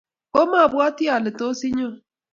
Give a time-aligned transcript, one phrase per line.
[0.33, 1.89] Komapwoti ale tos inyo